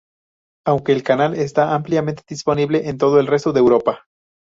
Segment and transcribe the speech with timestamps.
[0.65, 4.05] Aunque el canal está ampliamente disponible en todo el resto de Europa.